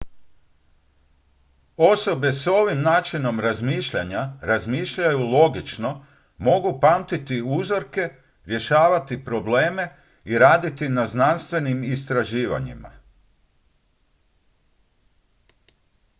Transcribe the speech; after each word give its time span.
osobe 1.77 2.33
s 2.33 2.47
ovim 2.47 2.81
načinom 2.81 3.39
razmišljanja 3.39 4.33
razmišljaju 4.41 5.19
logično 5.19 6.05
mogu 6.37 6.79
pamtiti 6.81 7.43
uzorke 7.45 8.11
riješavati 8.45 9.25
probleme 9.25 9.93
i 10.23 10.37
raditi 10.37 10.89
na 10.89 11.05
znanstvenim 11.07 11.83
istraživanjima 11.83 12.91